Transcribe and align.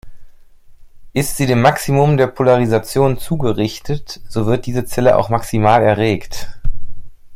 Ist 1.13 1.37
sie 1.37 1.45
dem 1.45 1.61
Maximum 1.61 2.17
der 2.17 2.25
Polarisation 2.25 3.19
zugerichtet, 3.19 4.19
so 4.27 4.47
wird 4.47 4.65
diese 4.65 4.83
Zelle 4.85 5.15
auch 5.15 5.29
maximal 5.29 5.83
erregt. 5.83 6.47